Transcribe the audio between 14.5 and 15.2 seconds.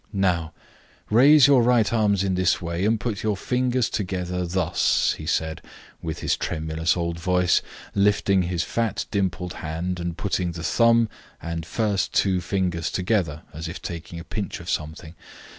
of something.